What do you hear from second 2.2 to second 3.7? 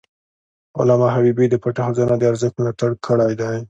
ارزښت ملاتړ کړی دی.